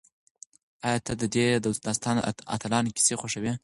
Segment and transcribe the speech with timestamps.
[0.87, 1.47] ایا ته د دې
[1.87, 3.53] داستان د اتلانو کیسې خوښوې؟